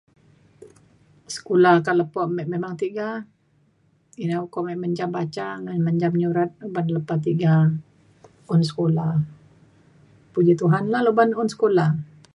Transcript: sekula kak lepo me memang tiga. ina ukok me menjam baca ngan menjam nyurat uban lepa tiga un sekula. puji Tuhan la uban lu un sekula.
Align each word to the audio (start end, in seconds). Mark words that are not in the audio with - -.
sekula 1.33 1.71
kak 1.85 1.97
lepo 1.99 2.19
me 2.35 2.43
memang 2.53 2.73
tiga. 2.83 3.09
ina 4.23 4.35
ukok 4.45 4.63
me 4.67 4.73
menjam 4.83 5.09
baca 5.17 5.47
ngan 5.63 5.79
menjam 5.87 6.13
nyurat 6.21 6.51
uban 6.67 6.87
lepa 6.95 7.15
tiga 7.27 7.55
un 8.53 8.61
sekula. 8.69 9.07
puji 10.33 10.53
Tuhan 10.61 10.83
la 10.93 10.99
uban 11.11 11.27
lu 11.31 11.37
un 11.43 11.49
sekula. 11.53 11.85